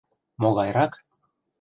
Могайрак? 0.41 0.93